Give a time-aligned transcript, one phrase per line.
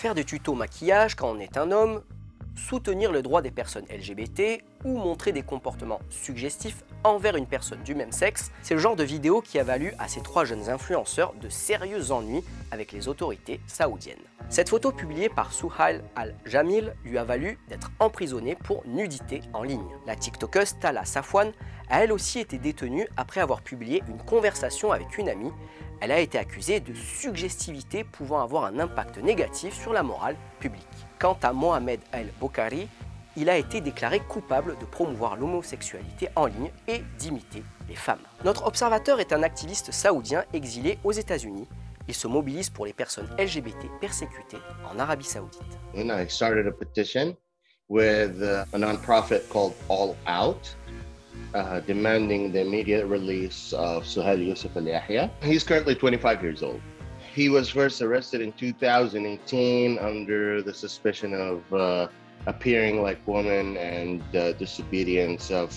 [0.00, 2.02] faire des tutos maquillage quand on est un homme,
[2.56, 7.94] soutenir le droit des personnes LGBT ou montrer des comportements suggestifs envers une personne du
[7.94, 11.34] même sexe, c'est le genre de vidéo qui a valu à ces trois jeunes influenceurs
[11.40, 14.16] de sérieux ennuis avec les autorités saoudiennes.
[14.48, 19.86] Cette photo publiée par Souhail Al-Jamil lui a valu d'être emprisonnée pour nudité en ligne.
[20.06, 21.52] La TikTokeuse Tala Safwan
[21.88, 25.52] a elle aussi été détenue après avoir publié une conversation avec une amie.
[26.00, 30.86] Elle a été accusée de suggestivité pouvant avoir un impact négatif sur la morale publique.
[31.18, 32.88] Quant à Mohamed El-Bokhari,
[33.40, 38.20] il a été déclaré coupable de promouvoir l'homosexualité en ligne et d'imiter les femmes.
[38.44, 41.66] Notre observateur est un activiste saoudien exilé aux États-Unis.
[42.06, 44.58] Il se mobilise pour les personnes LGBT persécutées
[44.92, 45.62] en Arabie Saoudite.
[45.96, 47.34] And I started a petition
[47.88, 50.74] with uh, a nonprofit called All Out,
[51.54, 55.30] uh, demanding the immediate release of Suhail Yusuf Al Yahya.
[55.42, 56.80] He's currently 25 years old.
[57.34, 62.08] He was first arrested in 2018 under the suspicion of uh,
[62.46, 65.74] appearing like woman and uh, disobedience of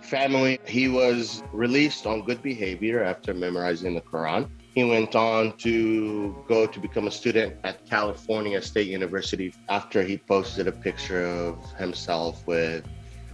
[0.00, 0.60] family.
[0.66, 4.48] He was released on good behavior after memorizing the Quran.
[4.74, 10.18] He went on to go to become a student at California State University after he
[10.18, 12.84] posted a picture of himself with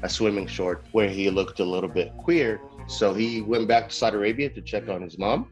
[0.03, 2.61] a swimming short where he looked a little bit queer.
[2.87, 5.51] So he went back to Saudi Arabia to check on his mom.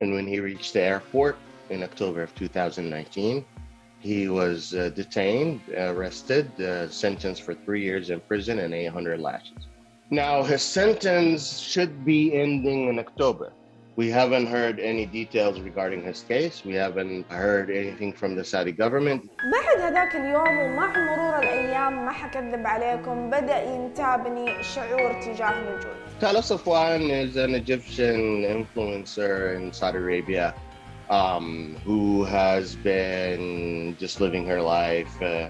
[0.00, 1.38] And when he reached the airport
[1.70, 3.44] in October of 2019,
[4.05, 9.67] he was uh, detained, arrested, uh, sentenced for three years in prison and 800 lashes.
[10.09, 13.53] Now, his sentence should be ending in October.
[13.97, 16.63] We haven't heard any details regarding his case.
[16.65, 19.29] We haven't heard anything from the Saudi government.
[19.51, 26.39] بعد هذاك اليوم ومع مرور الأيام ما حكذب عليكم بدأ ينتابني شعور تجاه الوجود Tala
[26.41, 30.53] Safwan is an Egyptian influencer in Saudi Arabia
[31.09, 35.49] um, who has been just living her life, uh,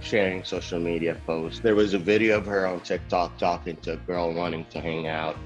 [0.00, 1.60] sharing social media posts.
[1.60, 5.08] There was a video of her on TikTok talking to a girl wanting to hang
[5.08, 5.36] out.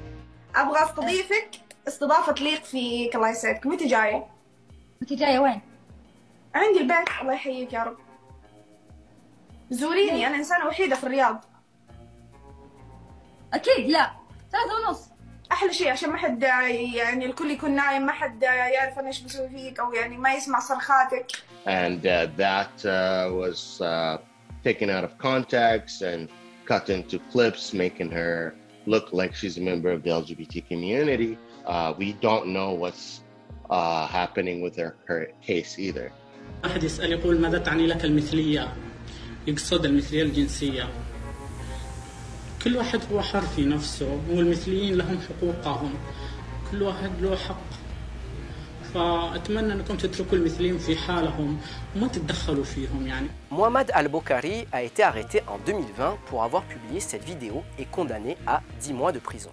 [0.55, 1.51] أبغى أستضيفك
[1.89, 4.27] استضافة تليق فيك الله يسعدك متى جاية؟
[5.03, 5.61] انت جايه وين؟
[6.55, 7.97] عندي البيت الله يحييك يا رب
[9.71, 11.45] زوريني أنا إنسانة وحيدة في الرياض
[13.55, 14.11] اكيد لا
[14.53, 15.08] ثلاثة ونص
[15.70, 19.50] أحلى شيء عشان ما حد يعني الكل يكون نايم ما حد يعرف أنا إيش بسوي
[19.50, 21.26] فيك أو يعني ما يسمع صرخاتك
[21.66, 24.18] And uh, that uh, was uh,
[24.64, 26.30] taken out of context and
[26.66, 28.56] cut into clips, making her
[28.88, 31.38] look like she's a member of the LGBT community.
[31.68, 33.22] Uh, we don't know what's
[33.70, 36.12] uh, happening with her, her case either.
[36.66, 38.74] أحد يسأل يقول ماذا تعني لك المثلية؟
[39.48, 40.90] يقصد المثلية الجنسية
[42.65, 45.95] كل واحد هو حر في نفسه والمثليين لهم حقوقهم
[46.71, 47.85] كل واحد له حق
[48.95, 51.59] فأتمنى أنكم تتركوا المثليين في حالهم
[51.97, 57.25] وما تتدخلوا فيهم يعني Mohamed Al-Bokhari a été arrêté en 2020 pour avoir publié cette
[57.25, 59.51] vidéo et condamné à 10 mois de prison.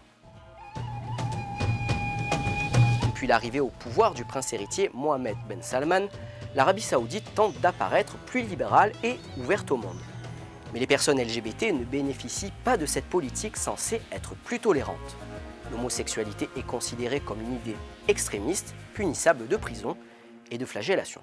[3.08, 6.08] Depuis l'arrivée au pouvoir du prince héritier Mohamed Ben Salman,
[6.56, 10.00] l'Arabie saoudite tente d'apparaître plus libérale et ouverte au monde.
[10.73, 15.17] Mais les personnes LGBT ne bénéficient pas de cette politique censée être plus tolérante.
[15.71, 17.77] L'homosexualité est considérée comme une idée
[18.09, 19.97] extrémiste, punissable de prison
[20.51, 21.23] et de flagellation.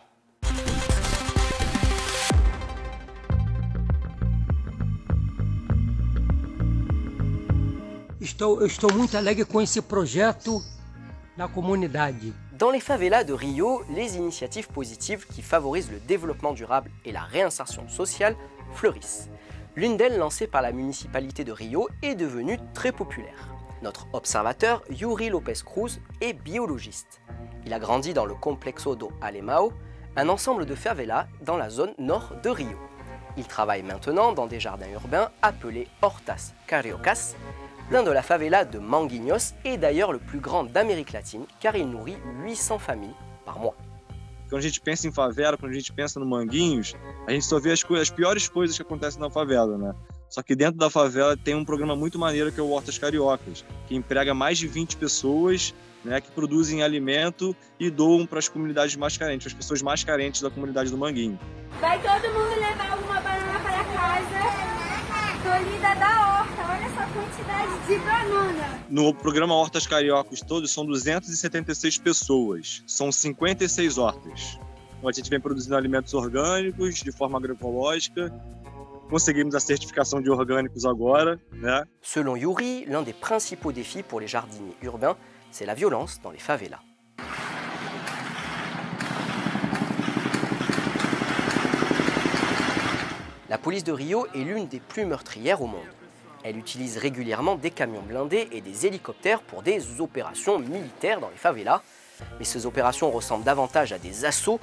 [8.24, 10.64] Estou, muito alegre com esse projeto
[11.36, 12.34] na comunidade.
[12.54, 17.24] Dans les favelas de Rio, les initiatives positives qui favorisent le développement durable et la
[17.24, 18.36] réinsertion sociale
[18.74, 19.28] fleurissent.
[19.76, 23.50] L'une d'elles, lancée par la municipalité de Rio, est devenue très populaire.
[23.82, 27.22] Notre observateur, Yuri Lopez Cruz, est biologiste.
[27.66, 29.72] Il a grandi dans le Complexo do Alemão,
[30.16, 32.78] un ensemble de favelas dans la zone nord de Rio.
[33.36, 37.34] Il travaille maintenant dans des jardins urbains appelés Hortas Cariocas.
[37.94, 41.88] L'un de la favela de Manguinhos est d'ailleurs le plus grand d'Amérique latine car il
[41.88, 43.14] nourrit 800 familles
[43.46, 43.76] par mois.
[44.50, 46.96] Quando a gente pensa em favela, quando a gente pensa no Manguinhos,
[47.28, 49.94] a gente só vê as, as piores coisas que acontecem na favela, né?
[50.28, 53.64] Só que dentro da favela tem um programa muito maneiro que é o Hortas Cariocas,
[53.88, 55.72] que emprega mais de 20 pessoas,
[56.04, 60.42] né, que produzem alimento e doam para as comunidades mais carentes, as pessoas mais carentes
[60.42, 61.38] da comunidade do Manguinho.
[61.80, 64.64] Vai todo mundo levar alguma banana para casa
[65.44, 66.23] colhida da horta.
[66.23, 66.23] Olha essa
[67.14, 68.80] quantidade de banana.
[68.90, 74.58] No programa Hortas Cariocas todos são 276 pessoas, são 56 hortas.
[74.98, 78.34] Então, a gente vem produzindo alimentos orgânicos de forma agroecológica.
[79.10, 81.84] Conseguimos a certificação de orgânicos agora, né?
[82.02, 85.16] Selon Yuri, l'un des principaux défis pour les jardiniers urbains,
[85.52, 86.80] c'est la violence dans les favelas.
[93.50, 96.03] La police de Rio est l'une des plus meurtrières au monde.
[96.44, 101.38] Elle utilise régulièrement des camions blindés et des hélicoptères pour des opérations militaires dans les
[101.38, 101.82] favelas.
[102.38, 104.60] Mais ces opérations ressemblent davantage à des assauts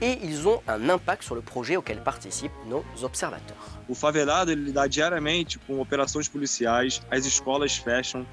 [0.00, 3.56] et ils ont un impact sur le projet auquel participent nos observateurs.
[3.88, 8.26] O favelado ele lida diariamente com operações policiais, as escolas fecham,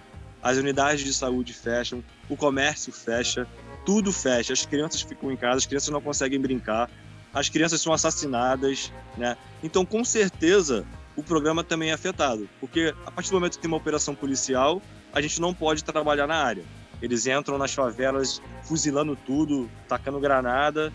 [0.43, 3.47] as unidades de saúde fecham, o comércio fecha,
[3.85, 4.53] tudo fecha.
[4.53, 6.89] As crianças ficam em casa, as crianças não conseguem brincar,
[7.33, 9.35] as crianças são assassinadas, né?
[9.63, 13.67] Então, com certeza, o programa também é afetado, porque a partir do momento que tem
[13.69, 14.81] uma operação policial,
[15.13, 16.63] a gente não pode trabalhar na área.
[17.01, 20.91] Eles entram nas favelas fuzilando tudo, tacando granada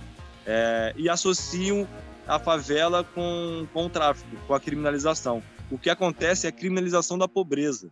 [0.47, 1.87] é, e associam
[2.27, 5.43] a favela com, com o tráfico, com a criminalização.
[5.71, 7.91] O que acontece é a criminalização da pobreza.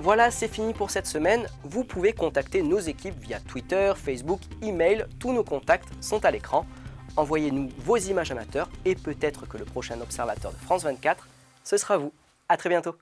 [0.00, 1.46] Voilà, c'est fini pour cette semaine.
[1.62, 5.06] Vous pouvez contacter nos équipes via Twitter, Facebook, email.
[5.18, 6.66] Tous nos contacts sont à l'écran.
[7.16, 11.28] Envoyez-nous vos images amateurs et peut-être que le prochain observateur de France 24,
[11.62, 12.12] ce sera vous.
[12.48, 12.96] À très bientôt.